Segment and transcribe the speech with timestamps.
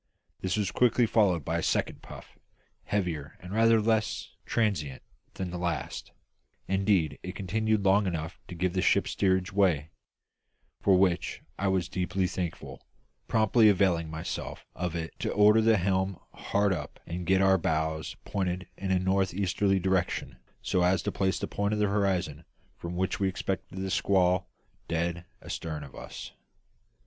[0.39, 2.39] This was quickly followed by a second puff,
[2.85, 5.03] heavier and rather less transient
[5.35, 6.11] than the last;
[6.67, 9.91] indeed, it continued long enough to give the ship steerage way;
[10.81, 12.81] for which I was deeply thankful,
[13.27, 18.15] promptly availing myself of it to order the helm hard up and get our bows
[18.25, 22.43] pointed in a north easterly direction, so as to place the point in the horizon
[22.75, 24.49] from which we expected the squall
[24.87, 26.31] dead astern of us.